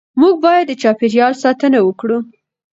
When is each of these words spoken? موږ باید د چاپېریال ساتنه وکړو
موږ 0.19 0.35
باید 0.45 0.65
د 0.67 0.71
چاپېریال 0.81 1.33
ساتنه 1.43 1.79
وکړو 1.83 2.17